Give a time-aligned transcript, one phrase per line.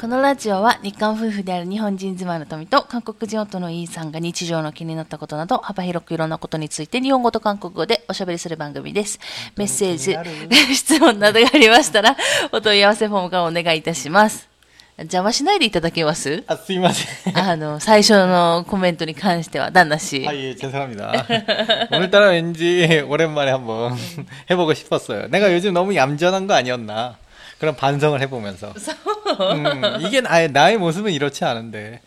[0.00, 9.18] このラジオは日韓夫婦である日本人妻の富と韓国人夫のイーさんが日常の気になったことなど幅広くいろんなことについて日本語と韓国語でおしゃべりする番組です。
[9.56, 10.16] メッセージ、
[10.74, 12.16] 質問などがありましたら
[12.52, 14.54] お問い合わせフォームからお願いいたします。
[14.96, 17.36] 邪魔しないでいただけますあ、すいません。
[17.36, 20.24] あの、最初のコメントに関しては、旦那氏。
[20.24, 21.26] 아, 예, 죄송합니다.
[21.90, 23.96] 오늘따라 왠지 오랜만에 한번
[24.48, 25.26] 해보고 싶었어요.
[25.30, 27.16] 내가 요즘 너무 얌전한 거 아니었나.
[27.58, 28.72] 그런 반성을 해보면서.
[28.72, 32.00] 음, 이게 나의, 나의 모습은 이렇지 않은데.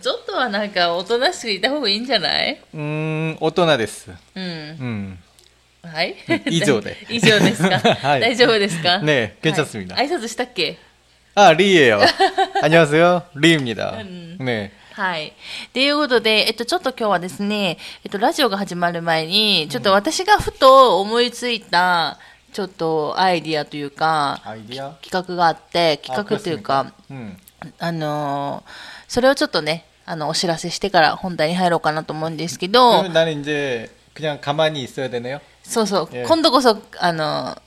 [0.00, 4.12] ちょっとはなんか、おとなしくいた方がいいんじゃない 음, 오또나 데스.
[4.36, 4.78] うん。
[4.80, 5.18] 음,
[5.82, 6.14] はい
[6.46, 10.78] 以上で以上ですか、はい大丈夫ですかね괜찮습니다 はい挨拶したっけ
[11.34, 12.00] 아, 리예요.
[12.60, 13.22] 안녕하세요.
[13.34, 14.02] 리입니다.
[14.38, 14.72] 네.
[14.92, 15.32] はい。
[15.72, 22.18] ということで、えっと、ちょっと今日はですね、えっと、ラジオが始まる前に、ちょっと私がふと思いついた、
[22.54, 24.94] ちょっとアイディアというか、 아이디어?
[25.02, 27.36] 企画があって、 아, 企画というか、 음.
[27.78, 28.70] あのー
[29.08, 35.40] それをちょっとね、あの、お知らせしてから本題に入ろうかなと思うんですけど、 그러면 나는 이제 그냥 가만히 있어야 되네요.
[35.62, 37.60] そうそう、ええ今度こそ、あのー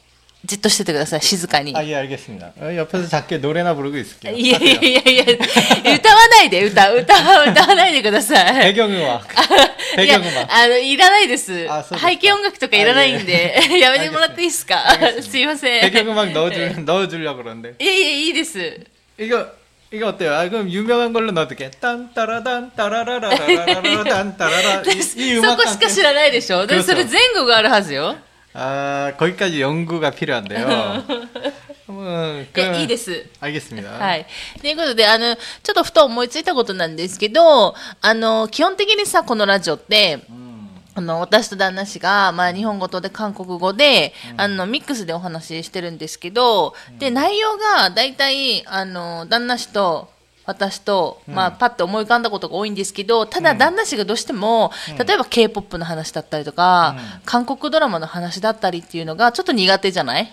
[0.48, 1.74] じっとしててください、静かに。
[1.74, 2.52] 아, 예, 알겠습니다.
[2.60, 4.36] 어, 옆에서 작게 노래나 부르고 있을게요.
[4.36, 8.74] いやいやいやいや、歌わないで、歌、歌わ、歌わないでください。
[8.74, 9.22] 배경음악.
[10.04, 10.48] いや 배경음악.
[10.50, 11.66] あの、いらないです。
[11.70, 14.84] あそうですか背景音楽とかいらないんで、やめてもらっていいですか
[15.22, 15.82] すいません。
[15.90, 17.76] 배경음악 넣어줄, 넣어주려고 그러는데.
[17.80, 18.82] いやいや、いいです。
[19.18, 19.48] 이거,
[19.94, 20.34] 이거 어때요?
[20.36, 21.72] 아, 그럼 유명한 걸로 넣어둘게.
[21.80, 24.84] 딴따라단, 따라라라라라라, 딴따라라.
[24.92, 28.18] 이, 이 そ 음악 こしか知らないでしょでもそれ前後があるはずよ。
[28.58, 31.04] 아, 거기까지 연구가 필요한데요.
[31.90, 33.26] 음, いや、 그럼- いいです。
[33.42, 33.90] 알겠습니다.
[33.98, 34.26] はい。
[34.62, 35.40] ということで、あの、ちょ
[35.72, 50.10] っとふと思いついたことなんですけど、あの、基本的にさ、このラジオって、 음, あの、私と旦那氏が、まあ、日本語とで韓国語で、あの、ミックスでお話ししてるんですけど、で、内容が、大体、あの、旦那氏と、
[50.48, 60.32] 私と、まあ、パッと思い浮かんだことが多いんですけど、ただ、旦那氏がどうしても、例えば K-POP の話だったりとか、韓国ドラマの話だったりっていうのが、ちょっと苦手じゃない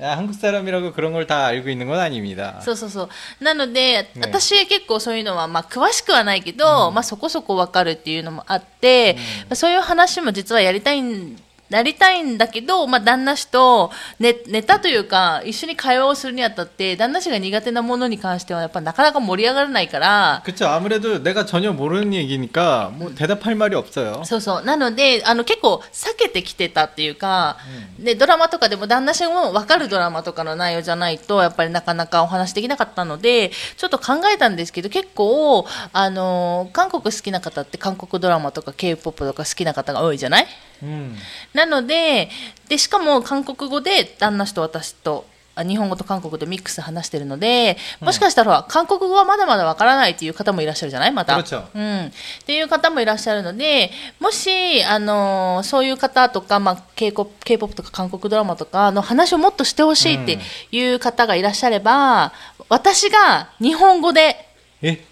[0.00, 2.60] 아, 한국 사람이라고 그런 걸 다 알고 있는 건 아닙니다.
[2.62, 3.44] そうそうそう。
[3.44, 11.36] なので、ね私結構そういうのは、まあ、詳しくはないけど、まあ、そこそこわかるっていうのもあって、まあそういう話も実はやりたいん、
[11.70, 20.66] なりたいんだけど、まあ、旦那氏とネ、ネタというか、一緒に会話をするにあたって、旦那氏が苦手なものに関しては、やっぱなかなか盛り上がらないから、 그쵸.
[20.66, 24.24] 아무래도 내가 전혀 모르는 얘기니까 뭐 대답할 말이 없어요.
[24.24, 24.64] そうそう。
[24.64, 27.56] なので、あの、結構避けてきてたっていうか、
[28.00, 40.48] で、ドラマとかでも旦那氏も分かるドラマとかの内容じゃないと、やっぱりなかなかお話できなかったので、ちょっと考えたんですけど、結構、あの、韓国好きな方って韓国ドラマとか K-POP とか好きな方が多いじゃない
[40.82, 41.14] 음.
[41.55, 42.29] なので、
[42.69, 45.25] で、しかも韓国語で旦那氏と私と、
[45.57, 51.11] 日本語と韓国でミックス話してるので、もしかしたら、韓国語はまだまだわからないという方もいらっしゃるじゃない？
[51.13, 51.37] また。
[51.37, 52.07] うん。
[52.07, 52.11] っ
[52.45, 53.89] ていう方もいらっしゃるので、
[54.19, 60.39] もし、あのー、そういう方とか、まあ、K-POP, K-POP とか韓国ドラマとかの話をもっとしてほしいって
[60.73, 62.33] いう方がいらっしゃれば、
[62.67, 64.35] 私が日本語で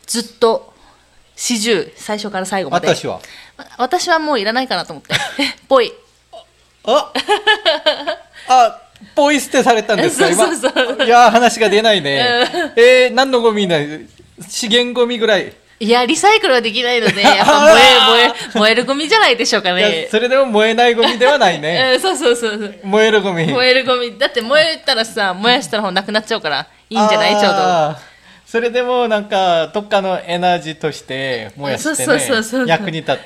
[0.06, 0.74] ずっと、
[1.38, 2.90] 四十最初から最後まで。
[3.78, 4.20] 私は？
[4.20, 5.16] もういらないかなと思って。
[5.70, 5.94] ぽい
[6.86, 7.12] あ
[8.48, 8.80] あ
[9.16, 10.36] ポイ捨てされたんですか今？
[10.46, 13.78] そうそうそういや話が出ないね、えー、何のゴミな
[14.48, 17.76] 資源ゴミぐらいいや、リサイクルはできないので、 やっぱ燃え、
[18.08, 18.22] 燃
[18.56, 20.08] え、燃えるゴミじゃないでしょうかね。
[20.10, 21.94] それでも燃えないゴミではないね。
[21.96, 23.48] うん、そうそうそう燃えるゴミ。
[23.48, 24.18] 燃えるゴミ。
[24.18, 27.32] だって燃えたらさ、燃やしたらなくなっちゃうから、いいんじゃない？
[27.38, 27.96] ちょうど。
[28.54, 33.18] それでもなんか、どっかのエナジーとして燃やしてね、役に立っ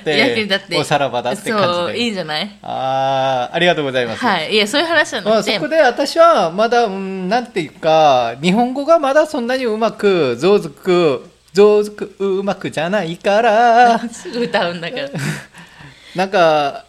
[0.69, 0.77] て。
[0.79, 2.11] おさらばだって感そう、いいじで。
[2.11, 2.57] んじゃない？
[2.61, 4.25] ああ、ありがとうございます。
[4.25, 4.53] はい。
[4.53, 13.95] いや、そういう話なまあ、そので、こで私はまだ、うん、なんていうか、日本語がまだそんなにうまく、上手く、上手く、うまくじゃないから、
[14.33, 15.09] 歌うんだから。
[16.15, 16.85] なんか、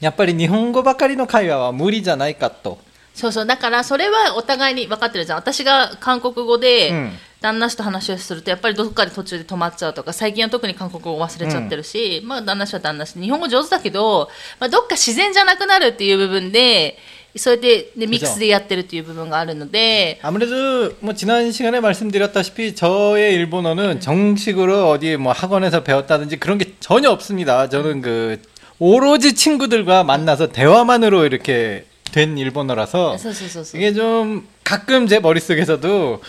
[0.00, 2.78] やっぱり日本語ばかりの会話は無理じゃないかと。
[3.14, 3.46] そうそう。
[3.46, 5.38] だから、それはお互いに分かってるじゃん。
[5.38, 13.19] 私が韓国語で、うん旦那氏と話をすると、やっぱりどこかで途中で止まっちゃうとか、最近は特に韓国語を忘れちゃってるし、まあ、旦那氏は旦那氏。
[13.19, 14.29] 日本語上手だけど、
[14.59, 16.97] まあ、どっか自然じゃなくなるっていう部分で、
[17.35, 27.09] そうやって、ね、ミックスでやってるっていう部分があるので、 아무래도 뭐 지난 시간에 말씀드렸다시피 저의 일본어는 정식으로 어디 뭐 학원에서 배웠다든지 그런 게 전혀
[27.09, 27.69] 없습니다.
[27.69, 28.41] 저는 그
[28.79, 33.81] 오로지 친구들과 만나서 대화만으로 이렇게 된 일본어라서 そうそうそうそう。
[33.81, 36.21] 이게 좀 가끔 제 머릿속에서도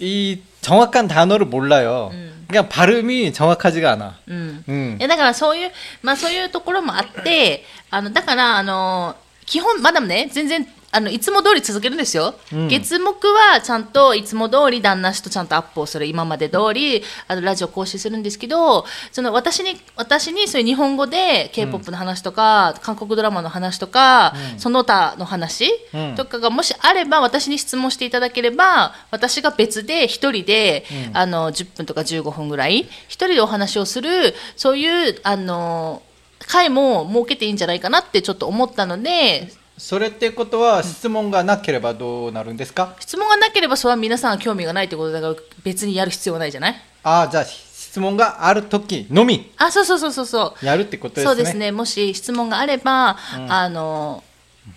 [0.00, 2.12] 이 정확한 단어를 몰라요.
[2.48, 4.18] 그냥 발음이 정확하지가 않아.
[4.28, 4.64] うん。
[4.68, 4.96] 음.
[4.98, 5.72] いやだからそういう、
[6.02, 9.16] まあそういうところもあって、あの、だから、あの、
[9.46, 12.67] 基本、まだね、全然 あのいつも通り続けるんですよ、うん。
[12.67, 26.15] 月木はちゃんといつも通り旦那氏とちゃんとアップをする今まで通りあのラジオ更新するんですけどその私に私にそういう日本語で k p o p の話とか、韓国ドラマの話とか、その他の話うん。
[26.15, 36.01] とかがもしあれば私に質問していただければ私が別で一人で、あの10分とか15分ぐらい一人でお話をするそういうあの
[36.39, 42.95] 回も設けていいんじゃないかなってちょっと思ったのでそれってことは質問がなければどうなるんですか？
[42.99, 46.75] 質問がなければそれは皆さんが興味がないってことだから別にやる必要はないじゃない？
[47.03, 49.51] ああじゃあ質問がある時のみ。
[49.57, 50.65] あそうそうそうそうそう。
[50.65, 51.33] やるってことですね。
[51.33, 51.71] そうですね。
[51.71, 53.17] もし質問があれば、
[53.49, 54.23] あの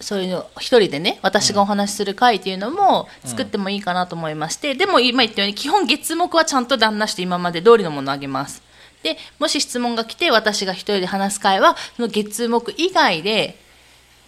[0.01, 8.63] そういうの一人でね私がお話しする会っていうのも作ってもいいかなと思いまして、でも今言ったように基本月目はちゃんと旦那して今まで通りのものをあげます。
[9.03, 13.63] でもし質問が来て私が一人で話す会はその月目以外で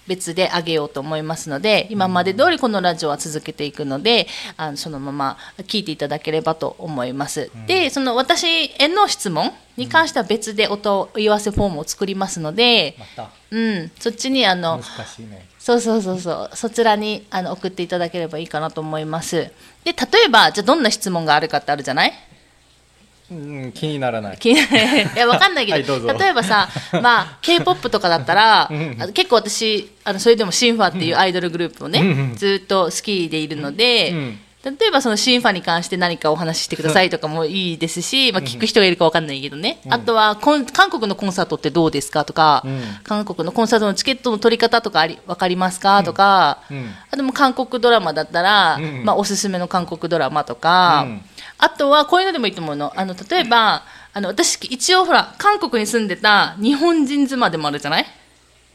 [0.07, 4.27] 別であげようと思いますので今まで通りこのラジオは続けていくので
[4.57, 8.47] あのそのまま聞いていただければと思います、でその私
[8.79, 12.97] への質問に関しては別でお問い合わせフォームを作りますので、
[13.51, 15.47] うん、そっちにあの難しいね。
[15.59, 19.51] そうそうそうそうそちらにあの送っていただければいいかなと思います。
[19.85, 19.93] で例
[20.27, 22.13] えばじゃあどんな質問があるかってあるじゃない？
[23.31, 24.39] うん気にならない。
[24.39, 24.77] 気になる
[25.15, 25.17] い。
[25.17, 26.69] やわかんないけど,、はいど例えばさ、
[27.03, 28.71] まあ、k p o p とかだったら、
[29.13, 32.07] 結構私あのそれでもシンファっていうアイドルグループをね、うん。
[32.07, 32.37] うん。
[32.37, 34.39] ずっと好きでいるので、うん。
[34.79, 42.81] 例えばそのシンファに関して何かお話ししてくださいとかもいいですし、まあ、聞く人がいるかわかんないけどね、あとはコン韓国のコンサートってどうですかとか、うん。
[43.05, 46.91] 韓国のコンサートのチケットの取り方とかあり分かりますかとか、うん。
[47.11, 49.05] あとも韓国ドラマだったら、うん。
[49.05, 51.23] まあ、おすすめの韓国ドラマとか、うん
[51.59, 52.93] あとはこういうのでもいいと思うの。
[52.97, 53.83] あの例えば
[54.13, 58.07] あの私一応ほら韓国に住んでた日本人妻でもあるじゃない？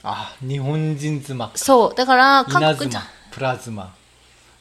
[0.04, 1.52] あ日本人妻。
[1.56, 1.96] そう。
[1.96, 3.94] だから韓稲国妻プラズマ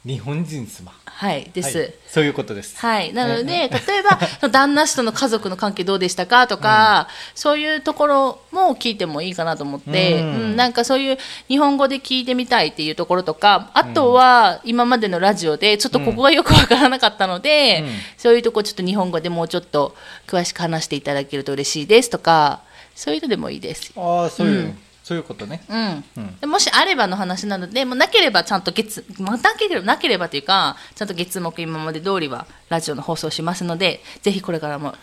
[0.05, 1.94] 日本人妻はいです、はい。
[2.06, 2.78] そういうことです。
[2.78, 3.12] はい。
[3.12, 3.69] なので、例え
[4.02, 4.19] ば、
[4.49, 10.52] 旦那氏との家族の関係どうでしたかとか、そういうところも聞いてもいいかなと思って、ううん。
[10.55, 17.90] んなんかそういう日本語で聞いてみたいっていうところとか、あとは今までのラジオでちょっとここがよくわからなかったので、うん。
[18.17, 19.94] そういうとこちょっと日本語でもうちょっと
[20.26, 22.61] 詳しく話していただけると嬉しいですとか、
[22.94, 23.93] そういうのでもいいです。
[23.94, 24.78] ああそういう、うん
[25.10, 25.60] そういうことね。
[25.68, 26.04] うん。
[26.18, 26.36] うん。
[26.38, 34.94] でもしあればの話なので、もうなければちゃんと月、まあなければなければというか、ちゃんと月目今まで通りはラジオの放送しますので、ぜひこれからも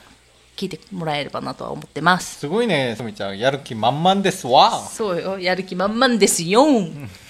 [0.56, 2.40] 聞いてもらえればなとは思ってます。
[2.40, 3.38] すごいねすみちゃん。
[3.38, 4.80] やる気満々ですわ。
[4.80, 6.64] そうよ、やる気満々ですよ。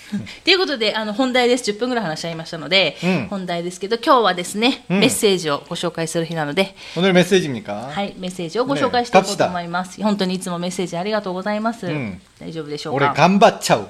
[0.45, 1.69] ということであの本題です。
[1.71, 7.89] 10分ぐらい話し合いましたので、うん、本題ですけど今日はですね、うん、メッセージをご紹介する日なのでメッセージにか？
[7.92, 13.06] はいメッセージをご紹介していこうと思います、ね、本当にいつもメッセージありがとうございます、うん、大丈夫でしょうか？
[13.06, 13.88] 俺頑張っちゃう。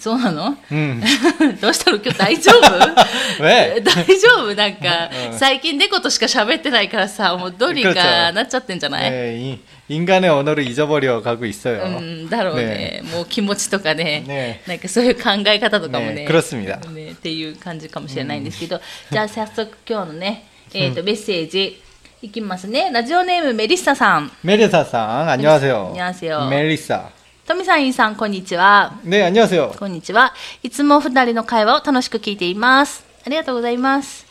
[0.00, 1.02] そうなの 음.
[1.60, 9.58] どうしたの今日大丈夫 え大丈夫なんか、うん最近猫としか喋ってないからさ、もうどうにかなっちゃってんじゃない、 네, 이,
[9.88, 11.82] 인간의 언어를 잊어버려 가고 있어요.
[11.98, 18.80] うん、だろうねもう気持ちとかねねなんかそういう考え方とかもねね그렇습니다 ねっていう感じかもしれないんですけど、
[19.10, 21.82] じゃあ早速今日のね、えー、とメッセージ
[22.22, 25.88] いきますねラジオネームメリッサさん 메리사상 안녕하세요.
[25.88, 26.48] 안녕하세요.
[26.50, 27.10] 메리사.
[27.50, 29.74] トミさんインさんこんにちは 네 안녕하세요.
[29.78, 30.34] こんにちは。
[30.62, 33.04] いつも二人の会話を楽しく聞いています。
[33.24, 34.26] ありがとうございます。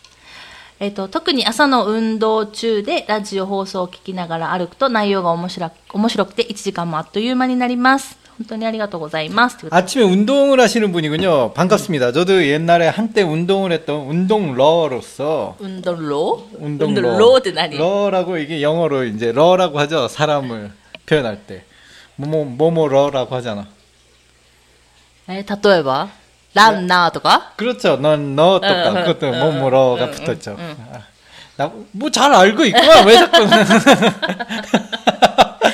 [0.80, 8.18] えっ、と、特に朝の運動中でラジオ放送を聞きながら歩くと内容が面白く面白くて1時間もあっという間になります。
[8.38, 9.58] 本当にありがとうございます。
[9.58, 11.54] ということで 아침에 운동을 하시는 분이군요.
[11.54, 12.12] 반갑습니다.
[12.12, 20.10] 저도 옛날에 한때 운동을 했던 운동러로서 運動ロー 운동 運動ローって何 러라고 이게 영어로 이제 러라고 하죠.
[20.10, 20.72] 사람을
[21.06, 21.64] 표현할 때.
[22.20, 23.68] 뭐뭐 뭐뭐 러라고 하잖아.
[25.28, 26.10] えー例えば
[26.54, 27.98] ランナーとか 그렇죠.
[27.98, 30.56] 넌 너 응, 똑같 응, 그것도 응, 뭐뭐러가 응, 붙었죠.
[30.58, 30.76] 응,
[31.58, 33.02] 나뭐 잘 알고 있구나.
[33.02, 33.46] 왜 자꾸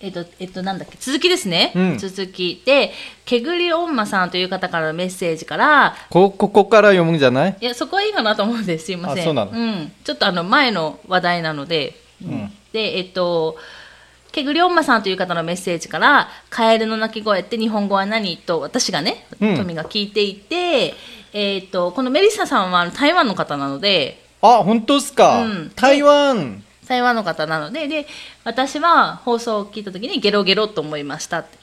[0.00, 1.72] えっと、えっと、なんだっけ、続きですね。
[1.74, 2.62] うん、続き。
[2.64, 2.92] で、
[3.24, 7.56] けぐりおんまさんという方からのメッセージから、こ、ここから読むんじゃない？
[7.60, 8.86] いや、そこはいいかなと思うんです。
[8.86, 9.36] すいません。
[9.36, 9.92] うん。
[10.04, 13.56] ちょっとあの、前の話題なので、うん、で、えっと、
[14.30, 18.36] けぐりおんまさんという方のメッセージから、カエルの鳴き声って日本語は何？
[18.36, 20.94] と私がね、富が聞いていて、
[21.34, 26.62] うん、えっと、このメリッサさんは台湾の方なので、あ、本当ですか、うん、台湾。
[26.88, 28.06] 台湾の方なのでで
[28.44, 31.58] 私は放送を聞いた時にゲロゲロと思いましたって。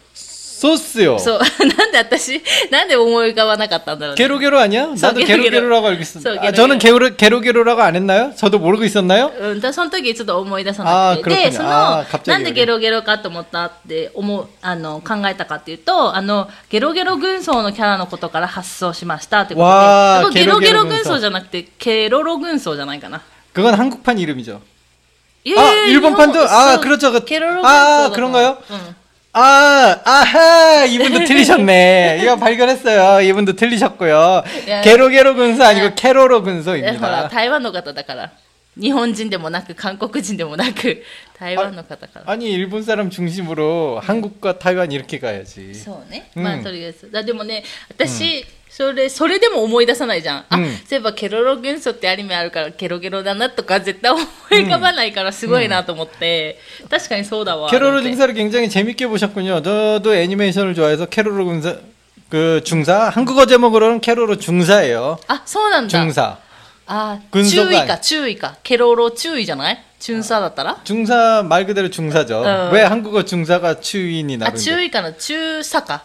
[0.56, 1.20] そうっすよ。
[1.20, 1.40] そう。
[1.78, 2.42] なんで私
[2.72, 4.88] なんで思い浮かばなかったんだろう、ね、ゲロゲロ아にゃ？
[4.94, 8.32] 나도게로게로라고알고있었는데저는게로게로게로라고안했나 요?
[8.34, 9.34] 저도모르고있었나 요?
[9.38, 11.52] うんその時ちょっと思い出さなくて。
[11.52, 20.40] でそのなんでゲロゲロかと思ったって思うあの考えたかっていうとあのゲロゲロ軍曹のキャラのことから発想しましたってことで。
[20.40, 21.20] ゲロゲロ軍曹。
[21.20, 23.22] じゃなくてケロロ軍曹じゃないかな。
[23.54, 24.60] 그건한국판이름이 죠.
[25.45, 26.33] いやい 아, や 일본판도?
[26.33, 27.13] 日本 아, そう 그렇죠.
[27.13, 28.59] 그- ケロロ軍曹 아, だから 그런가요?
[28.71, 29.01] うん
[29.33, 32.19] 아, 아하, 이분도 틀리셨네.
[32.21, 33.21] 이거 발견했어요.
[33.29, 34.43] 이분도 틀리셨고요.
[34.69, 34.81] 야.
[34.81, 35.95] 게로게로 군소 아니고 야.
[35.95, 37.29] 캐로로 えほら 군소입니다.
[37.29, 38.33] 台湾の方だから
[38.77, 41.05] 日本人でもなく韓国人でもなく
[41.39, 45.75] 台湾の方から 아니, 일본 사람 중심으로 한국과 타이완 이렇게 가야지.
[45.75, 54.25] そうね、うんまあとりあえずだでもね私、 それそれでも思い出さないじゃん、あうんそういえばケロロ軍曹ってアニメあるからケロゲロだなとか絶対思い
[54.65, 59.63] 浮かばないからすごいなと思って、確かにそうだわ 캐로로 と思って 중사를 굉장히 재밌게 보셨군요.
[59.63, 61.77] 저도 애니메이션을 좋아해서 캐로로 군사,
[62.31, 65.19] 그 중사, 한국어 제목으로는 캐로로 중사예요.
[65.27, 66.39] あそうなんだ 중사.
[66.87, 72.39] あ軍曹が注意か注意かケロロ注意じゃない中佐だったら 중사 말 그대로 중사죠.
[72.39, 72.71] 어.
[72.73, 74.59] 왜 한국어 중사가 추인이 あ 나는데?
[74.59, 76.05] 注意かな中佐か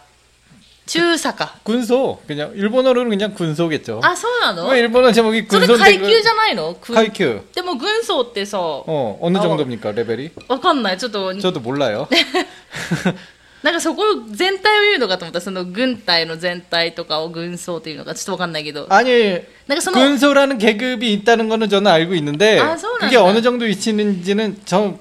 [0.90, 2.20] 中佐か 군소.
[2.28, 4.00] 그냥 일본어로는 그냥 군소겠죠.
[4.04, 7.40] あそうなの 왜 일본어 제목이 それ 군소인데 階級じゃないのく 階級.
[7.54, 9.40] でも軍曹ってさ 어, 어느 어.
[9.42, 10.30] 정도입니까, 레벨이?
[10.48, 12.06] わかんないちょっと 저도 몰라요.
[13.62, 23.06] なんかそこ全体を言うのかと思ったその軍隊の全体とかを軍曹っていうのかちょっとわかんないけど 아니, なんかその 군소라는 계급이 있다는 거는 저는 알고 있는데 아, 소문난다.
[23.08, 24.94] 그게 어느 정도 위치는지는 저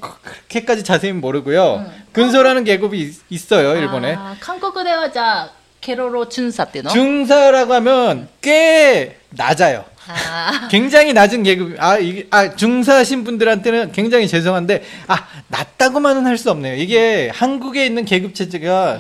[0.49, 1.85] 그렇게까지 자세히 모르고요.
[1.85, 2.03] 응.
[2.13, 4.15] 군소라는 계급이 있- 있어요, 일본에.
[4.15, 9.85] あー韓国ではじゃあ ケロロチュンサっていうの 중사라고 하면 꽤 낮아요.
[10.07, 11.75] あ 굉장히 낮은 계급.
[11.81, 16.75] 아, 이게, 아, 중사신 분들한테는 굉장히 죄송한데, 아, 낮다고만은 할 수 없네요.
[16.75, 18.99] 이게 한국에 있는 계급 체제가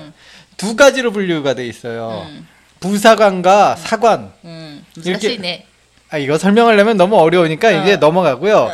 [0.57, 2.25] 두 가지로 분류가 돼 있어요.
[2.29, 2.47] 음.
[2.79, 4.31] 부사관과 사관.
[4.43, 5.65] ーうん難しいね
[6.09, 7.81] 아, 이거 설명하려면 너무 어려우니까 어.
[7.83, 8.71] 이제 넘어가고요.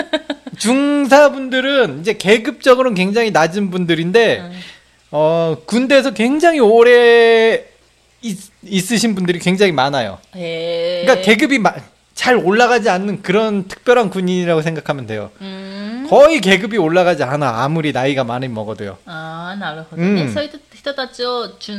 [0.57, 4.59] 중사분들은 이제 계급적으로는 굉장히 낮은 분들인데, 음.
[5.10, 7.64] 어, 군대에서 굉장히 오래
[8.22, 10.18] 있, 으신 분들이 굉장히 많아요.
[10.36, 11.02] 에이.
[11.02, 11.74] 그러니까 계급이 마,
[12.14, 15.30] 잘 올라가지 않는 그런 특별한 군인이라고 생각하면 돼요.
[15.40, 16.06] 음.
[16.10, 18.98] 거의 계급이 올라가지 않아 아무리 나이가 많이 먹어도요.
[19.04, 20.02] 아, 나름대로.
[20.02, 20.34] 음.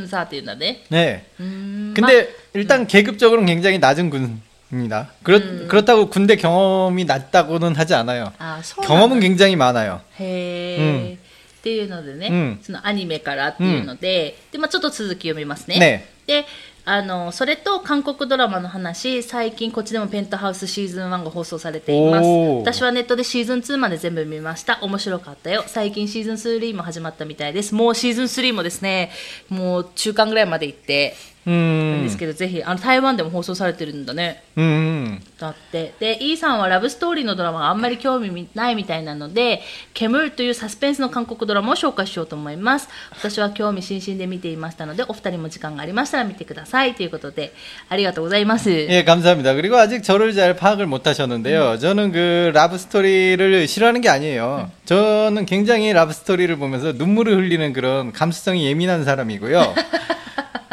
[0.07, 0.83] 사들나 네.
[0.89, 1.25] 네.
[1.39, 2.87] 음, 근데 마, 일단 음.
[2.87, 5.09] 계급적으로는 굉장히 낮은 군입니다.
[5.23, 5.65] 그렇 음.
[5.67, 8.31] 그렇다고 군대 경험이 낮다고는 하지 않아요.
[8.37, 10.01] 아, 경험은 굉장히 많아요.
[10.19, 10.77] 해.
[10.79, 11.17] 음.
[11.59, 12.59] っていうのでね、うん。
[12.61, 15.79] そのアニメからっていうので、でまあ、ちょっと続き読みますね。
[15.79, 16.05] ね。
[16.25, 16.45] で
[16.85, 22.27] あのそれと韓国ドラマの話最近こっちでもペントハウスシーズン1が放送されています。
[22.27, 24.79] 私はネットでシーズン2まで全部見ました。
[24.81, 25.63] 面白かったよ。
[25.67, 27.75] 最近シーズン3も始まったみたいです。
[27.75, 29.11] もうシーズン3もですね
[29.49, 31.15] もう中間ぐらいまで行って
[31.48, 31.54] るん
[32.00, 39.60] 음, ですけど、ぜひあの台湾でも放送されてるんだね 음, だってで E さんはラブストーリーのドラマがあんまり興味ないみたいなので「
[39.92, 47.52] 煙」というサスペンスの韓国ドラマを紹介しようと思います私は興味津々で見ていましたのでお二人も時間がありましたら見てくださいということで
[47.90, 49.52] ありがとうございます、 예, 감사합니다.
[49.54, 51.78] 그리고 아직 저를 잘 파악을 못 하셨는데요.
[51.78, 54.70] 저는 그 라브 스토리를 싫어하는 게 아니에요.
[54.86, 59.74] 저는 굉장히 라브 스토리를 보면서 눈물을 흘리는 그런 감수성이 예민한 사람이고요.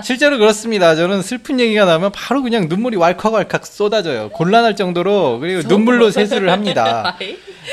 [0.02, 0.94] 실제로 그렇습니다.
[0.94, 4.28] 저는 슬픈 얘기가 나오면 바로 그냥 눈물이 왈칵왈칵 쏟아져요.
[4.30, 7.16] 곤란할 정도로 그리고 눈물로 세수를 합니다.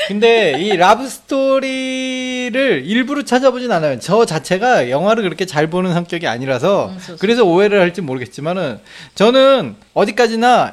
[0.08, 3.98] 근데 이 라브 스토리를 일부러 찾아보진 않아요.
[4.00, 8.80] 저 자체가 영화를 그렇게 잘 보는 성격이 아니라서 음, 그래서 오해를 할지 모르겠지만은
[9.14, 10.72] 저는 어디까지나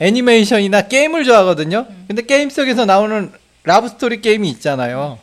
[0.00, 1.86] 애니메이션이나 게임을 좋아하거든요.
[2.06, 3.32] 근데 게임 속에서 나오는
[3.64, 5.18] 라브 스토리 게임이 있잖아요.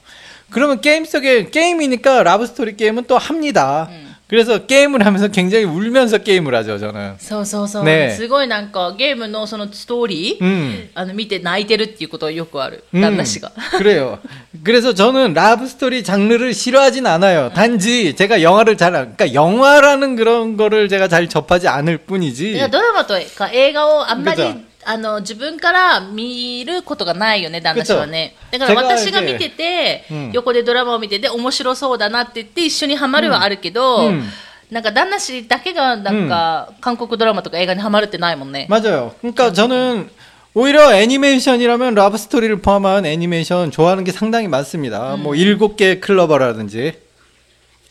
[0.50, 3.90] 그러면 게임 속에 게임이니까 라브 스토리 게임은 또 합니다.
[4.29, 7.17] 그래서 게임을 하면서 굉장히 울면서 게임을 하죠, 저는.
[7.19, 10.91] そうそうそう、ねすごいなんかゲームのそのストーリー、 음.
[10.95, 14.19] あの見て泣いてるっていうことはよくある 음, 旦那氏が 그래요.
[14.63, 17.51] 그래서 저는 라브 스토리 장르를 싫어하진 않아요.
[17.55, 22.57] 단지 제가 영화를 잘, 안- 그러니까 영화라는 그런 거를 제가 잘 접하지 않을 い 뿐이지.
[22.59, 28.36] やドラマとか映画をあんまりそう あの自分から見ることがないよね、旦那氏はね。
[28.52, 34.24] だから私が見てて、うん、横でドラマを見てて、面白そうだなって言って、一緒にはまるはあるけど、うんうん、
[34.72, 38.68] なんか旦那氏だけがなんか韓国ドラマとか映画にはまるってないもんね。
[38.70, 39.14] 맞아 요。
[39.22, 40.10] 그러니까저는
[40.56, 45.14] 오히려애ー메이션이라면 러브 스토ー를포함한 애니메이션 좋아하는 게 상당히 많습니 다.
[45.14, 45.26] 음.
[45.26, 46.98] 뭐 일곱 개 클로버라든 지.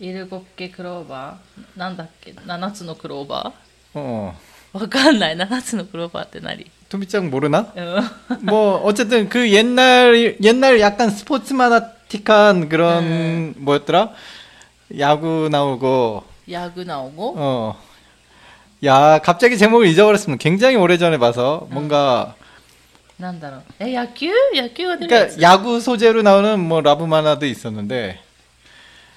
[0.02, 2.34] 일곱개んだっけ。
[2.46, 3.98] 七つのクローバー。
[3.98, 4.32] うん.
[4.74, 5.36] わかんない。
[5.36, 6.70] 七つのクローバーって何？
[6.92, 7.72] 도미짱 모르나?
[7.74, 8.00] 어.
[8.42, 13.54] 뭐 어쨌든 그 옛날 옛날 약간 스포츠 만화틱한 그런 음.
[13.56, 14.10] 뭐였더라?
[14.98, 16.22] 야구 나오고.
[16.50, 17.34] 야구 나오고?
[17.38, 17.82] 어.
[18.84, 21.68] 야 갑자기 제목을 잊어버렸으면 굉장히 오래 전에 봐서 어.
[21.70, 22.34] 뭔가
[23.16, 28.20] 난다로 에 야구 야구가 그러니까 야구 소재로 나오는 뭐 라브 만화도 있었는데.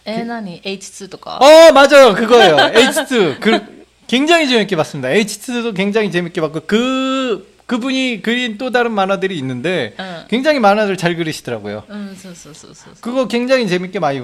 [0.05, 0.61] 에나니?
[0.61, 0.69] 그...
[0.69, 2.13] H2도가 어 맞아요.
[2.13, 2.55] 그거예요.
[2.55, 3.41] H2.
[3.41, 5.09] 그 굉장히 재밌게 봤습니다.
[5.09, 10.25] H2도 굉장히 재밌게 봤고 그 그분이 그린 또 다른 만화들이 있는데 어.
[10.29, 11.83] 굉장히 만화를 잘 그리시더라고요.
[11.89, 12.91] 음, 소, 소, 소, 소.
[13.01, 14.21] 그거 굉장히 재밌게 많이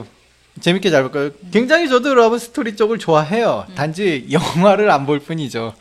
[0.59, 1.25] 재밌게 잘 볼까요?
[1.43, 1.49] 음.
[1.51, 3.65] 굉장히 저도 러브 스토리 쪽을 좋아해요.
[3.69, 3.75] 음.
[3.75, 5.73] 단지 영화를 안 볼 뿐이죠.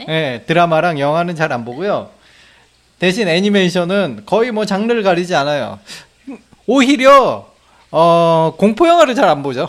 [0.00, 2.10] 예, 네, 드라마랑 영화는 잘 안 보고요.
[2.98, 5.78] 대신 애니메이션은 거의 뭐 장르를 가리지 않아요.
[6.66, 7.46] 오히려
[7.90, 9.68] 어, 공포 영화를 잘 안 보죠.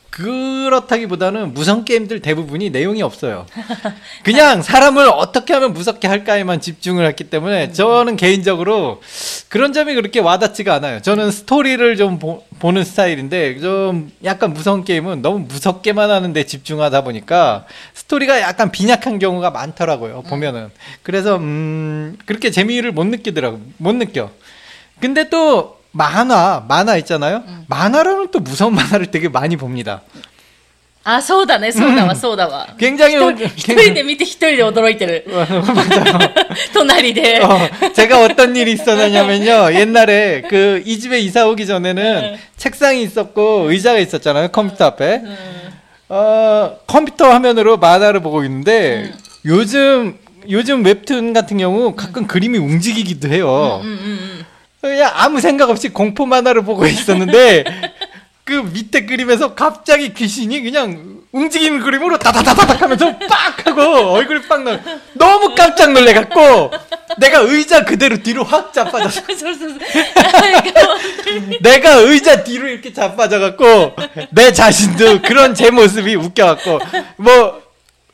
[0.11, 3.45] 그렇다기보다는 무서운 게임들 대부분이 내용이 없어요.
[4.23, 9.01] 그냥 사람을 어떻게 하면 무섭게 할까에만 집중을 했기 때문에 저는 개인적으로
[9.47, 11.01] 그런 점이 그렇게 와닿지가 않아요.
[11.01, 17.65] 저는 스토리를 좀 보, 는 스타일인데 좀 약간 무서운 게임은 너무 무섭게만 하는데 집중하다 보니까
[17.93, 20.23] 스토리가 약간 빈약한 경우가 많더라고요.
[20.23, 20.69] 보면은.
[21.03, 23.59] 그래서 음 그렇게 재미를 못 느끼더라고.
[23.77, 24.29] 못 느껴.
[24.99, 27.42] 근데 또 만화, 만화 있잖아요.
[27.68, 30.02] 만화로는 또 무서운 만화를 되게 많이 봅니다.
[31.08, 33.14] あそうだねそうだわ、そうだわ 굉장히
[33.56, 35.24] 一人で見て一人で驚いてる
[36.74, 39.72] 隣で、 어, 제가 어떤 일이 있었냐면요.
[39.78, 44.48] 옛날에 그 이 집에 이사 오기 전에는 책상이 있었고 의자가 있었잖아요.
[44.48, 45.22] 컴퓨터 앞에.
[46.08, 49.12] 어, 컴퓨터 화면으로 만화를 보고 있는데
[49.44, 53.80] 요즘 요즘 웹툰 같은 경우 가끔 그림이 움직이기도 해요.
[53.82, 53.98] うんうんう
[54.29, 54.29] ん
[54.81, 57.63] 그냥 아무 생각 없이 공포 만화를 보고 있었는데
[58.43, 63.81] 그 밑에 그림에서 갑자기 귀신이 그냥 움직이는 그림으로 다다다다닥 하면서 빡 하고
[64.13, 64.79] 얼굴이 빡 나.
[65.13, 66.71] 너무 깜짝 놀래갖고
[67.19, 69.21] 내가 의자 그대로 뒤로 확 자빠졌어.
[71.61, 73.95] 내가 의자 뒤로 이렇게 자빠져갖고
[74.31, 76.79] 내 자신도 그런 제 모습이 웃겨갖고
[77.17, 77.61] 뭐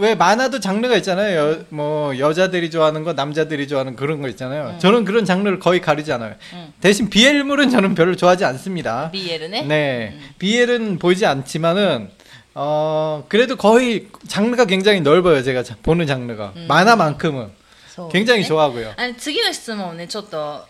[0.00, 1.36] 왜 만화도 장르가 있잖아요.
[1.38, 4.78] 여, 뭐 여자들이 좋아하는 거, 남자들이 좋아하는 그런 거 있잖아요.
[4.78, 6.34] 저는 그런 장르를 거의 가리지 않아요.
[6.52, 6.72] 음.
[6.80, 9.10] 대신 BL물은 저는 별로 좋아하지 않습니다.
[9.10, 12.10] BL ね 네, BL은 보이지 않지만은
[12.54, 15.42] 어 그래도 거의 장르가 굉장히 넓어요.
[15.42, 17.50] 제가 자- 보는 장르가 만화만큼은
[17.94, 18.94] そうね 굉장히 좋아하고요.
[18.96, 20.64] あの次の質問ねちょっと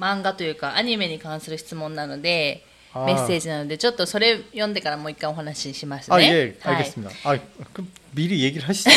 [0.00, 7.12] 漫画というかアニメに関する質問なのであー メッセージなのでちょっとそれ読んでからもう一回お話ししますね 아 예, はい 알겠습니다.
[7.22, 7.38] 아,
[7.72, 8.90] 그럼 미리 얘기를 하시죠.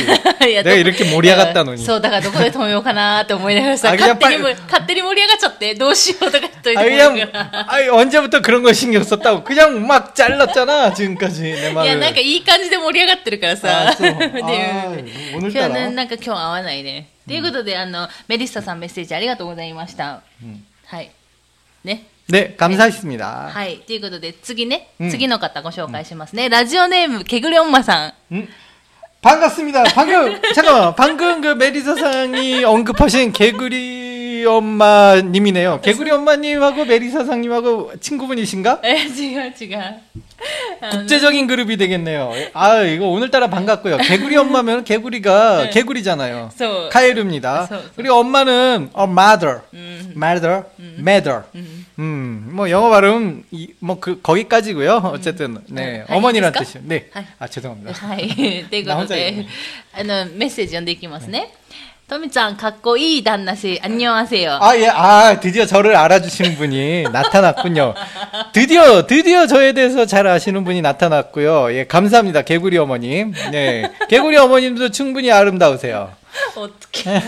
[0.48, 10.15] いや 내가 이렇게盛り上がったのにそう、だからどこで止めようかなって思いながらさ、あ 勝手にもやっぱ勝手に盛り上がっちゃって、どうしようとか言っとい 아 て 그냥 아 언제부터 그런 거 신경 썼다고 그냥 막
[10.15, 12.00] 잘랐잖아 지금까지 내 いや、 말을.
[12.00, 13.89] なんかいい感じで盛り上がってるからさ。
[13.89, 17.10] あそうで あ今日ね、 오늘따라 なんか今日合わないね。
[17.28, 20.22] ということで、あの、メリッサさんメッセージありがとうございました。
[20.86, 21.12] はい。
[21.84, 22.08] ね。
[22.30, 23.50] 네 감사했습니다.
[23.52, 23.80] はい。
[23.86, 26.48] ということで、次ね、うん次の方ご紹介しますね。
[26.50, 28.13] ラジオネーム、けぐりおんまさん。
[28.32, 28.48] 음,
[29.22, 29.84] 반갑습니다.
[29.94, 35.82] 방금 잠깐만 방금 그 메리사상이 언급하신 개구리 엄마님이네요.
[35.82, 38.80] 개구리 엄마님하고 메리사상님하고 친구분이신가?
[38.84, 40.02] え、違う違う。
[40.82, 42.32] あの 국제적인 그룹이 되겠네요.
[42.54, 43.98] 아 이거 오늘따라 반갑고요.
[43.98, 45.70] 개구리 엄마면 개구리가 네.
[45.70, 46.50] 개구리잖아요.
[46.58, 46.89] 소.
[46.89, 47.67] 카에루입니다.
[47.67, 47.82] 소, 소.
[47.96, 50.13] 그리고 엄마는 어 mother, 음.
[50.15, 50.63] mother,
[50.98, 51.44] mother.
[52.00, 55.12] 음, 뭐 영어 발음 이, 뭐그 거기까지고요.
[55.13, 56.13] 어쨌든 네 음.
[56.13, 56.80] 아, 어머니란 이ですか?
[56.80, 56.84] 뜻이요.
[56.88, 57.10] 네.
[57.13, 57.94] はい 아 죄송합니다.
[57.94, 58.65] は い。
[58.70, 59.46] というこなおさらとで、
[59.94, 61.54] あの、メッセージ読んでいきますね。
[62.08, 64.60] とみちゃん、かっこいい旦那氏、안녕하세요。
[64.62, 67.94] 아, 예, 아, 드디어 저를 알아주시는 분이 나타났군요.
[68.52, 71.74] 드디어, 드디어 저에 대해서 잘 아시는 분이 나타났고요.
[71.74, 72.41] 예, 감사합니다.
[72.41, 73.34] 개구리 어머님.
[73.52, 73.89] 네.
[74.10, 76.12] 개구리 어머님도 충분히 아름다우세요.
[76.56, 77.22] 어떻게?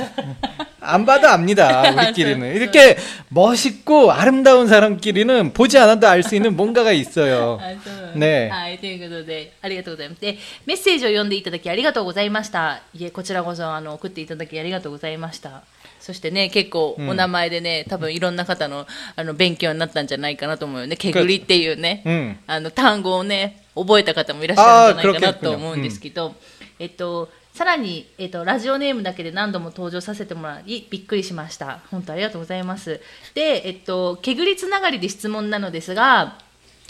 [0.80, 1.90] 안 봐도 압니다.
[1.92, 2.98] 우리끼리는 이렇게
[3.30, 7.60] 멋있고 아름다운 사람끼리는 보지 않아도 알 수 있는 뭔가가 있어요.
[7.62, 10.22] あそ うなんだねはい、ということで、ありがとうございます。
[10.22, 12.82] で、メッセージを読んでいただきありがとうございました。
[12.94, 15.64] いえ、こちらこそ、あの、送っていただきありがとうございました。
[16.00, 18.86] そしてね、結構、お名前でね、多分いろんな方の、
[19.16, 20.98] あの、勉強になったんじゃないかなと思うよね。
[20.98, 26.36] けぐりっていうね、うんあの、単語をね、覚えた方もいらっしゃるんじゃないかなと思うんですけど、
[26.80, 31.81] えっと、 さらに、えっと、ラジオネームだけで何度も登場させてもらい、びっくりしました。
[31.91, 33.01] 本当ありがとうございます。
[33.35, 36.39] で、えっと、けぐりつながりで質問なのですが、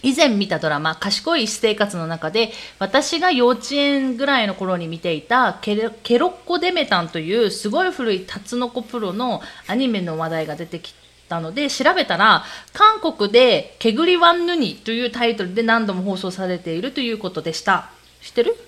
[0.02, 10.94] 以前見たドラマ「賢い私生活」の中で私が幼稚園ぐらいの頃に見ていたケロケロッコデメタンというすごい古いタツノコプロのアニメの話題が出てき
[11.30, 17.90] たので調べたら韓国で「ケグリワンヌニ」というタイトルで何度も放送されているということでした
[18.22, 18.67] 知ってる？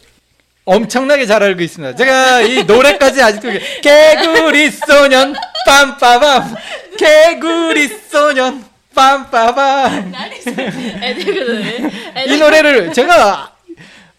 [0.64, 1.96] 엄청나게 잘 알고 있습니다.
[1.96, 3.48] 제가 이 노래까지 아직도
[3.82, 5.34] 개구리 소년
[5.66, 6.56] 빰빠밤
[6.98, 10.12] 개구리 소년 빰빠밤
[12.28, 13.52] 이 노래를 제가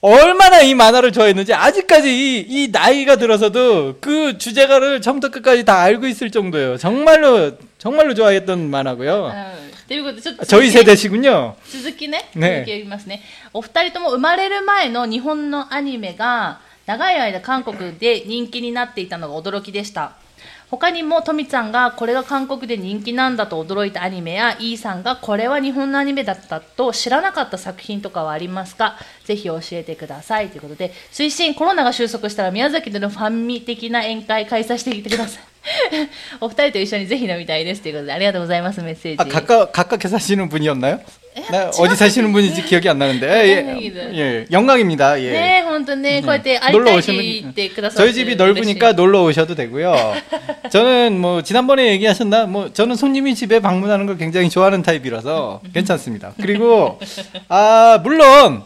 [0.01, 6.07] 얼마나 이 만화를 좋아했는지 아직까지 이, 이 나이가 들어서도 그 주제가를 처음부터 끝까지 다 알고
[6.07, 6.77] 있을 정도예요.
[6.77, 9.31] 정말로 정말로 좋아했던 만화고요.
[9.31, 9.53] 아,
[9.90, 11.54] うんということでちょっと 저희 세대시군요.
[11.70, 13.22] 続きね、ね続き読みますね。
[13.52, 20.12] お二人とも生まれる前の日本のアニメが長い間韓国で人気になっていたのが驚きでした。
[20.70, 35.49] 他にもトミちゃんがこれが韓国で人気なんだと驚いたアニメやイーさんがこれは日本のアニメだったと知らなかった作品とかはありますかぜひ教えてくださいということで推進コロナが収束したら宮崎でのファンミ的な宴会開催してきてください
[36.40, 41.00] お二人と一緒にぜひ飲みたいですということでありがとうございますメッセージ 아, 각각 각각 사시는 분이었나요?
[41.50, 44.14] 나 지금 어디 사시는 분인지 기억이 안 나는데 예, 영광입니다.
[44.14, 45.20] 예, 예, 영광입니다.
[45.22, 45.30] 예.
[45.32, 50.14] ねえ本当ね、こうやって会い놀러 たいって言 오시면 ってくださって 저희 집이 넓으니까 놀러 오셔도 되고요.
[50.70, 56.32] 저는 뭐 지난번에 얘기하셨나 뭐 저는 손님이 집에 방문하는 걸 굉장히 좋아하는 타입이라서 괜찮습니다.
[56.40, 56.98] 그리고
[57.48, 58.62] 아 물론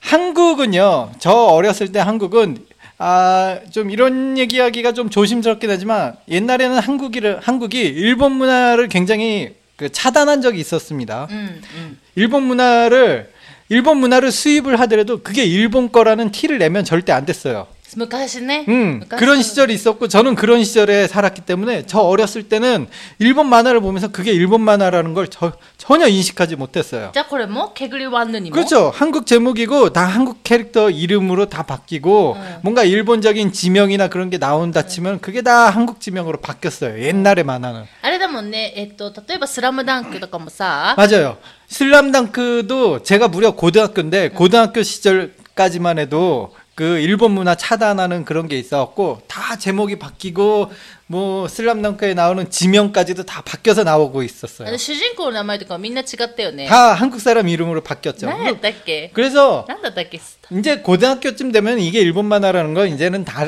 [0.00, 1.12] 한국은요.
[1.18, 2.58] 저 어렸을 때 한국은
[3.01, 10.41] 아, 좀 이런 얘기하기가 좀 조심스럽긴 하지만 옛날에는 한국이를 한국이 일본 문화를 굉장히 그 차단한
[10.41, 11.27] 적이 있었습니다.
[11.31, 11.97] 음, 음.
[12.15, 13.31] 일본 문화를
[13.69, 17.67] 일본 문화를 수입을 하더라도 그게 일본 거라는 티를 내면 절대 안 됐어요.
[17.96, 22.88] 昔ね、 음, 昔 그런 시절이 있었고 저는 그런 시절에 살았기 때문에 저 어렸을 때는
[23.20, 27.10] 일본 만화를 보면서 그게 일본 만화라는 걸 저- 전혀 인식하지 못했어요.
[27.12, 28.90] じゃあこれもケグリワンヌにも 그렇죠.
[28.92, 32.56] 한국 제목이고 다 한국 캐릭터 이름으로 다 바뀌고 음.
[32.62, 36.98] 뭔가 일본적인 지명이나 그런 게 나온다 치면 그게 다 한국 지명으로 바뀌었어요.
[37.00, 37.84] 옛날의 만화는.
[38.02, 41.36] あれだもんねえっと例えば「スラムダンクとかもさ 맞아요.
[41.68, 49.56] 슬람덩크도 제가 무려 고등학교인데 고등학교 시절까지만 해도 그 일본 문화 차단하는 그런 게 있었고 다
[49.56, 50.72] 제목이 바뀌고
[51.06, 54.68] 뭐 슬람덩크에 나오는 지명까지도 다 바뀌어서 나오고 あ 있었어요.
[54.68, 58.26] の主人公の名前とかみんな違ったよね 다 한국 사람 이름으로 바뀌었죠.
[58.26, 60.20] 何やったっけ 그래서 何だったっけ
[60.58, 63.46] 이제 고등학교쯤 되면 이게 일본 만화라는 거 이제는 다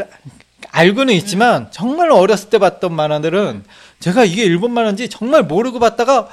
[0.70, 3.64] 알고는 있지만 정말 어렸을 때 봤던 만화들은
[3.98, 6.28] 제가 이게 일본 만화인지 정말 모르고 봤다가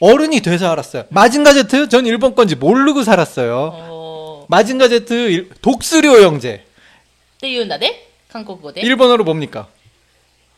[0.00, 1.04] 어른이 돼서 알았어요.
[1.10, 3.93] 마징가 제트 전 일본 건지 모르고 살았어요.
[4.44, 6.54] おー 마징가 제트 일- 독수료 형제
[7.36, 9.66] って言うんだね韓国語で 일본어로 뭡니까?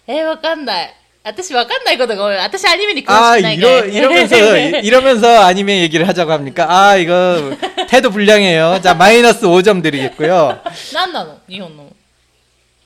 [0.07, 0.95] えー、わかんない
[1.25, 6.67] 私わかんないことが多い私アニメに詳 아 しくないか 이러 ら 이러면서 이- 이러면서 아니메 얘기를 하자고 합니까?
[6.69, 7.53] 아 이거
[7.89, 8.81] 태도 불량해요.
[8.83, 10.61] 자 마이너스 5점 드리겠고요.
[10.93, 11.87] 何なの日本の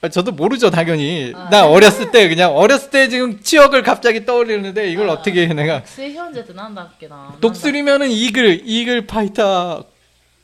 [0.02, 1.32] 아, 저도 모르죠, 당연히.
[1.34, 1.48] 아.
[1.50, 5.14] 나 어렸을 때, 그냥, 어렸을 때 지금 치역을 갑자기 떠올리는데, 이걸 아.
[5.14, 5.80] 어떻게 해, 내가.
[5.86, 9.86] 学生表示ってなんだっけな 독수리면은 이글, 이글 파이터,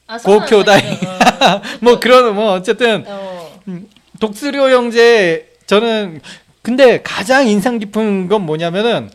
[0.07, 0.81] 아, 고교다이.
[0.81, 1.61] 어.
[1.81, 3.61] 뭐 그런 뭐 어쨌든 어.
[3.67, 3.87] 음,
[4.19, 6.21] 독수리오 형제 저는
[6.61, 9.09] 근데 가장 인상 깊은 건 뭐냐면은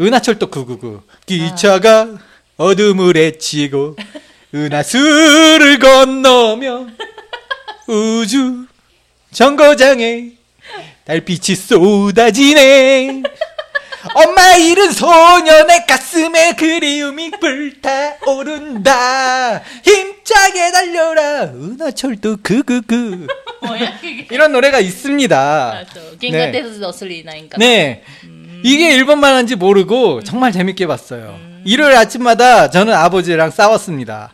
[0.00, 2.18] 은하철도 999 기차가 아.
[2.56, 3.96] 어둠을 헤치고
[4.54, 6.86] 은하수를 건너며
[7.88, 8.66] 우주
[9.32, 10.32] 정거장에
[11.04, 13.22] 달빛이 쏟아지네.
[14.14, 17.30] 엄마의 잃은 소년의 가슴에 그리움이
[18.22, 19.62] 불타오른다.
[19.84, 21.42] 힘차게 달려라.
[21.44, 23.26] 은하철도 그그그.
[24.30, 25.70] 이런 노래가 있습니다.
[26.30, 26.52] 네.
[27.58, 28.02] 네.
[28.64, 31.36] 이게 일본 말인지 모르고 정말 재밌게 봤어요.
[31.64, 34.32] 일요일 아침마다 저는 아버지랑 싸웠습니다.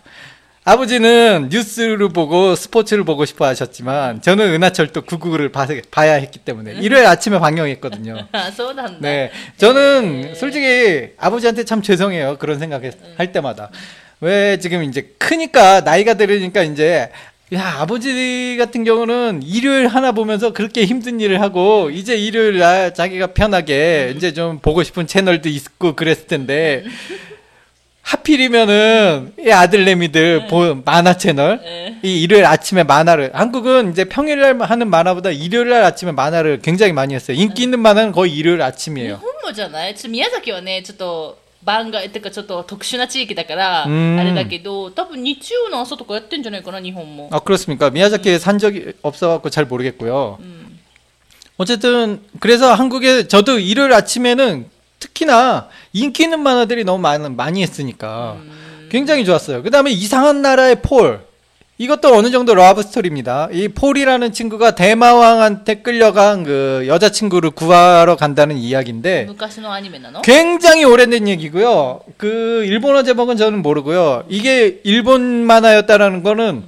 [0.69, 6.81] 아버지는 뉴스를 보고 스포츠를 보고 싶어 하셨지만 저는 은하철도 99를 봐, 야 했기 때문에 네.
[6.81, 8.29] 일요일 아침에 방영했거든요.
[8.33, 8.51] 아,
[9.01, 10.35] 네, 저는 네.
[10.35, 12.37] 솔직히 아버지한테 참 죄송해요.
[12.39, 13.33] 그런 생각할 네.
[13.33, 13.71] 때마다.
[14.21, 17.11] 왜 지금 이제 크니까 나이가 들으니까 이제
[17.55, 23.29] 야, 아버지 같은 경우는 일요일 하나 보면서 그렇게 힘든 일을 하고, 이제 일요일 날 자기가
[23.29, 24.17] 편하게, 음.
[24.19, 26.91] 이제 좀 보고 싶은 채널도 있고 그랬을 텐데, 음.
[28.08, 32.00] 하필이면은, 이 아들내미들 보, 만화 채널, 네.
[32.04, 37.16] 이 일요일 아침에 만화를, 한국은 이제 평일날 하는 만화보다 일요일 날 아침에 만화를 굉장히 많이
[37.16, 37.38] 했어요.
[37.38, 39.20] 인기 있는 만화는 거의 일요일 日 아침이에요.
[39.22, 47.90] 本もじゃないちょっと宮崎はねちょっと番外っていうかちょっと特殊な地域だからうんあれだけど多分日曜の朝とかやってんじゃないかな日本も 아, 그렇습니까?
[47.90, 50.40] 미야자키에 산 적이 없어갖고 잘 모르겠고요.
[51.58, 54.66] 어쨌든, 그래서 한국에, 저도 일요일 아침에는
[55.01, 58.89] 특히나 인기 있는 만화들이 너무 많, 많이 했으니까 음.
[58.91, 59.63] 굉장히 좋았어요.
[59.63, 61.27] 그 다음에 이상한 나라의 폴.
[61.81, 63.49] 이것도 어느 정도 러브 스토리입니다.
[63.53, 69.27] 이 폴이라는 친구가 대마왕한테 끌려간 그 여자친구를 구하러 간다는 이야기인데
[70.23, 72.01] 굉장히 오래된 얘기고요.
[72.17, 74.25] 그 일본어 제목은 저는 모르고요.
[74.29, 76.65] 이게 일본 만화였다라는 거는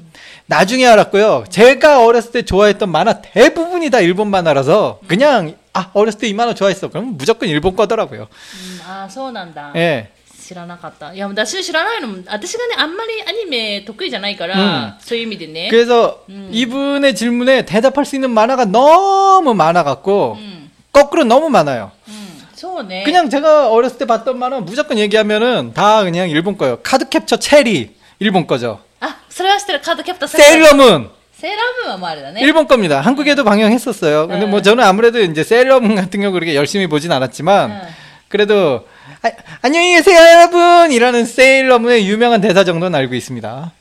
[0.47, 1.45] 나중에 알았고요.
[1.49, 6.54] 제가 어렸을 때 좋아했던 만화 대부분이 다 일본 만화라서 그냥 아 어렸을 때 이 만화
[6.54, 6.90] 좋아했어.
[6.90, 8.22] 그럼 무조건 일본 거더라고요.
[8.22, 10.12] うんああそうなんだ 예.
[10.42, 16.50] 知らなかったいや私知らないのも私がねあんまりアニメ得意じゃないから、そういう意味でね 그래서 음.
[16.52, 21.92] 이분의 질문에 대답할 수 있는 만화가 너무 많아갖고 うん 거꾸로 너무 많아요.
[22.08, 26.78] うんそうね 그냥 제가 어렸을 때 봤던 만화 무조건 얘기하면은 다 그냥 일본 거예요.
[26.84, 28.80] 카드캡처 체리 일본 거죠.
[29.00, 31.10] あそれは知ってるカードキャプターセ 세일러문
[31.41, 33.01] 세럼은 뭐 아마 아래다 일본 겁니다.
[33.01, 33.49] 한국에도 네.
[33.49, 34.29] 방영했었어요.
[34.29, 34.63] 근데 뭐 네.
[34.63, 37.89] 저는 아무래도 이제 세럼 같은 경우 그렇게 열심히 보진 않았지만 네.
[38.29, 38.87] 그래도
[39.23, 39.31] 아,
[39.63, 43.73] 안녕히 계세요 여러분 이라는 세일러문의 유명한 대사 정도는 알고 있습니다.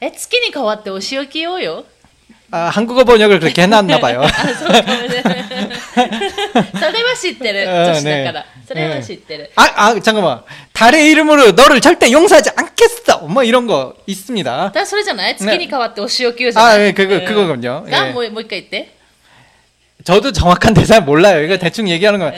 [0.00, 1.84] 에츠키니 가왔대 오시오키오요.
[2.52, 4.22] 아 한국어 번역을 그렇게 해놨나 봐요.
[4.24, 4.28] 아,
[5.95, 6.31] そ うかもね
[6.73, 10.43] それは知ってるうん女子だから、ねそれは知ってる、 아, 아, 잠깐만.
[10.71, 13.27] 달의 이름으로 너를 절대 용서하지 않겠어.
[13.27, 14.49] 뭐 이런 거 있습니다.
[14.49, 17.83] だからそれじゃない月に変わってお仕置きようじゃない、 아, 예, 그거, うん 그거군요.
[17.89, 18.13] が、 예.
[18.13, 18.91] もうもう一回言って
[20.05, 21.43] 저도 정확한 대사 몰라요.
[21.43, 22.33] 이거 대충 얘기하는 거예요.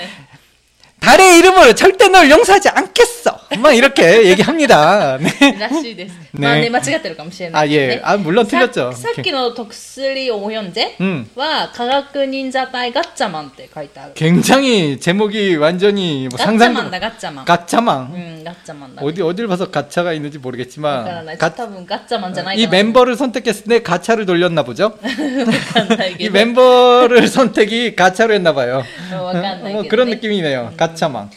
[1.00, 3.38] 달의 이름으로 절대 널 용서하지 않겠어.
[3.60, 5.18] 막 이렇게 얘기합니다.
[5.20, 5.60] 네.
[5.60, 8.16] らしいです、ねまあね間違ってるかもしれないですね 아, 예.
[8.16, 8.94] 아, 물론 틀렸죠.
[8.94, 20.38] ささっきの特スリオヨンゼうんは科学忍者隊ガッチャマンって書いてある 굉장히 제목이 완전히 뭐 ガッチャマン 상상 だガッチャマン 가짜망 うんガッチャマンだ 어디 어딜 봐서 가차가 있는지
[20.38, 24.86] わから 모르겠지만 ない 가, 多分ガッチャマンじゃない 이 かな 멤버를 선택했을 때 가차를 돌렸나 보죠.
[24.86, 24.92] わ
[25.74, 28.84] かんないけ 이 ど 멤버를 선택이 가차로 했나 봐요.
[29.14, 30.74] わかんないけど、ね 어, 그런 느낌이네요.
[30.76, 31.30] 가 차망.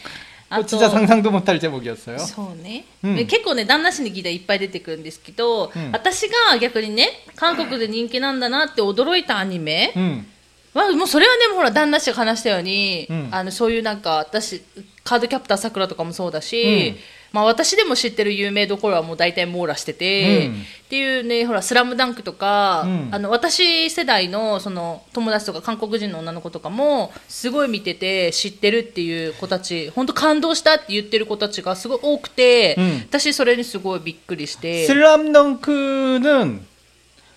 [0.49, 2.19] あ 어, と 진짜 상상도 못할 제목이었어요.
[2.19, 10.25] そうね、うんで結構ね旦那氏に聞いたらいっぱい出てくるんですけど、うん私が逆にね韓国で人気なんだなって驚いたアニメ 음.
[10.73, 14.62] はもうそれはねほら旦那氏が話したように、うんあのそういうなんか私
[15.03, 16.97] カードキャプターさくらとかもそうだし、
[17.33, 34.87] まあ、私でも知ってる有名どころはもう大体網羅してて、うんっていうねほら「スラムダンクとか、うんあの私世代のその友達とか韓国人の女の子とかもすごい見てて知ってるっていう子たち本当感動したって言ってる子たちがすごい多くて、うん私それにすごいびっくりして。
[34.87, 36.61] 슬람덩크는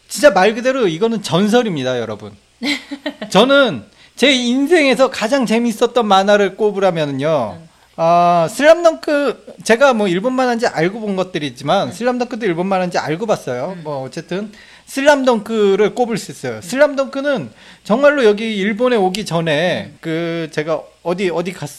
[0.08, 2.36] 진짜 말 그대로 이거는 전설입니다, 여러분.
[3.30, 3.84] 저는
[4.16, 7.58] 제 인생에서 가장 재밌었던 만화를 꼽으라면요.
[7.97, 11.95] 아, 슬람덩크 제가 뭐 일본만 한지 알고 본 것들이 있지만 네.
[11.95, 13.75] 슬람덩크도 일본만 한지 알고 봤어요.
[13.77, 13.85] 음.
[13.85, 14.53] 뭐 어쨌든
[14.87, 16.61] 슬람덩크를 꼽을 수 있어요.
[16.61, 17.51] 슬람덩크는
[17.85, 19.93] 정말로 여기 일본에 오기 전에 네.
[20.01, 21.71] 그 제가 어디 어디 갔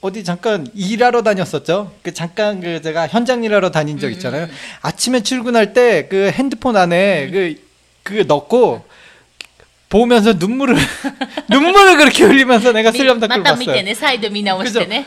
[0.00, 1.92] 어디 잠깐 일하러 다녔었죠.
[2.02, 4.48] 그 잠깐 그 제가 현장 일하러 다닌 적 음, 음, 있잖아요.
[4.82, 7.30] 아침에 출근할 때 그 핸드폰 안에 네.
[7.30, 7.54] 그
[8.02, 8.84] 그게 넣고
[9.88, 10.76] 보면서 눈물을
[11.50, 13.66] 눈물을 그렇게 흘리면서 내가 슬램덩크를 봤어요.
[13.66, 15.06] 맞다 밑에 사이드 미나오시네.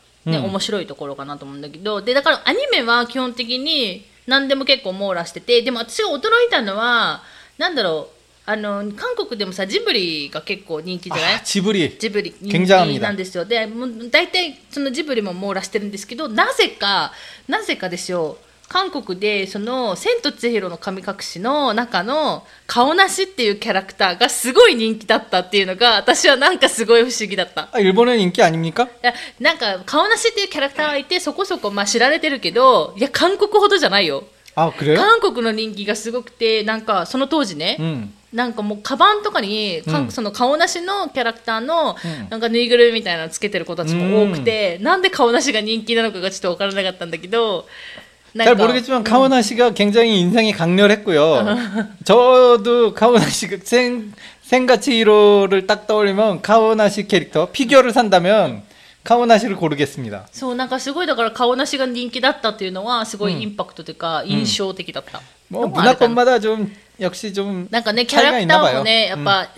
[0.25, 2.01] ね、うん、面白いところかなと思うんだけど。
[2.01, 7.23] でだからアニメは基本的に何でも結構網羅しててでも私が驚いたのは
[7.57, 8.15] なんだろう。
[8.43, 11.41] あの韓国でもさジブリが結構人気じゃない？
[11.45, 11.95] ジブリ。
[11.97, 13.45] ジブリ人気なんですよ。
[13.45, 17.13] でもう大体そのジブリも網羅してるんですけどなぜか
[17.47, 18.37] なぜかですよ。
[18.71, 27.67] 韓国でその「千と千尋の神隠し」の中の顔なしっていうキャラクターがすごい人気だったっていうのが私はなんかすごい不思議だった。
[27.73, 28.83] あ日本の人気アニメか？
[28.83, 34.23] いやなんか顔なしっていうキャラクターがいてそこそこまあ知られてるけどいや韓国ほどじゃないよ。
[34.55, 41.95] あ韓国の人気がすごくてなんかその当時ね、うん、なんかもうカバンとかに、うん、その顔なしのキャラクターの、
[42.29, 47.65] なんかぬいぐるみみたいなのつけてる子たちも多くて、うん、なんで顔なしが人気なのかがちょっと分からなかったんだけど
[48.36, 51.44] 잘 か 모르겠지만 카오나 씨가 굉장히 인상이 강렬했고요.
[52.04, 58.62] 저도 카오나 씨가 생 생가치 1호를 딱 떠올리면 카오나 씨 캐릭터 피규어를 산다면
[59.04, 60.26] 카오나 씨를 고르겠습니다.
[60.32, 68.78] そうなんかすごいだから顔なしが人気だったっていうのはすごいインパクトというか印象的だった、 뭐 のもあるかな 문화권마다 좀 역시 좀 なんかねキャラ 차이가 ク 있나 ター 봐요.
[68.78, 69.24] もねやっ 음.
[69.24, 69.48] ぱ、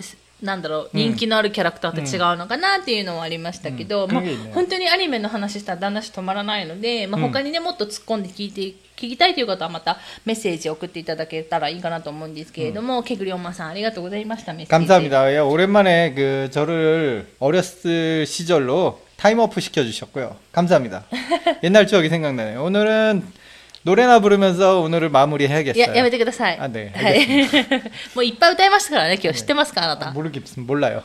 [0.43, 15.33] なんだろう人気のあるキャラクターって違うのかなっていうのはありましたけど、うんまあいいね本当にアニメの話したら旦那氏止まらないので、まあ、うん他にねもっと突っ込んで聞いて聞きたいという方はまたメッセージを送っていただけたらいいかなと思うんですけれども、ケグリオンマさんありがとうございましたメッセージ 감사합니다.
[15.33, 20.37] 예, 오랜만에 그 저를 어렸을 시절로 타임어프 시켜주셨고요.
[20.53, 21.05] 감사합니다.
[21.63, 22.63] 옛날 추억이 생각나네요.
[22.63, 23.23] 오늘은
[23.83, 25.81] 노래나 부르면서 오늘을 い 마무리해야겠어요.
[25.81, 27.27] ややめてください、あね はい、
[28.13, 30.61] もういっぱい歌いましたからね今日知ってますかあなた 모르겠습니다.
[30.61, 31.01] 몰라요.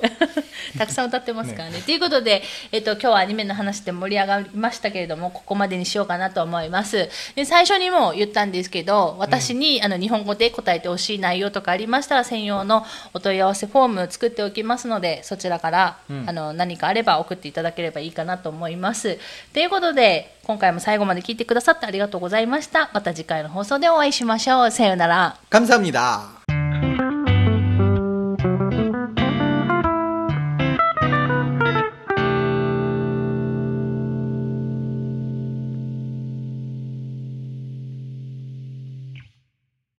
[0.76, 1.80] たくさん歌ってますからね。
[1.82, 7.08] ということで、えっと、今日はアニメの話で盛り上がりましたけれども、ここまでにしようかなと思います。
[7.34, 19.18] で最初にも言ったんですけど、私に、あの日本語で答えてほしい内容とかありましたら、専用のお問い合わせフォーム作っておきますので、そちらから、あの何かあれば送っていただければいいかなと思います。
[19.52, 22.90] ということで、今回も最後まで聞いてくださってありがとうございま した。
[22.92, 24.70] また次回の放送でお会いしましょう。
[24.70, 25.36] さようなら。
[25.50, 26.37] 감사합니다.